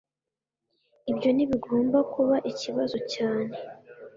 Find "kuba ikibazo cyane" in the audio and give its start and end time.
2.13-3.53